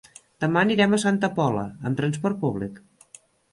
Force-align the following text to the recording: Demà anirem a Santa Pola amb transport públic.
Demà 0.45 0.63
anirem 0.67 0.95
a 0.97 0.99
Santa 1.03 1.29
Pola 1.35 1.67
amb 1.91 2.01
transport 2.01 2.43
públic. 2.47 2.83